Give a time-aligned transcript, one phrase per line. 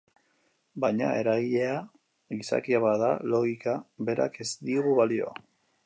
[0.85, 1.75] Baina eragilea
[2.39, 5.35] gizakia bada logika berak ez digu balio.